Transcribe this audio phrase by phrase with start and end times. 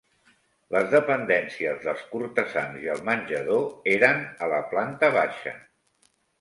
[0.75, 5.59] Les dependències dels cortesans i el menjador eren a la planta baixa.